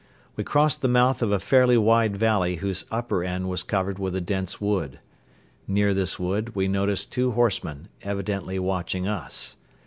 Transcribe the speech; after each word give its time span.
We 0.35 0.43
crossed 0.43 0.81
the 0.81 0.87
mouth 0.87 1.21
of 1.21 1.31
a 1.31 1.39
fairly 1.39 1.77
wide 1.77 2.17
valley 2.17 2.55
whose 2.55 2.85
upper 2.89 3.23
end 3.23 3.47
was 3.49 3.61
covered 3.61 3.99
with 3.99 4.15
a 4.15 4.19
dense 4.19 4.59
wood. 4.59 4.97
Near 5.67 5.93
this 5.93 6.17
wood 6.17 6.55
we 6.55 6.67
noticed 6.67 7.11
two 7.11 7.33
horsemen, 7.33 7.87
evidently 8.01 8.57
watching 8.57 9.07
us. 9.07 9.57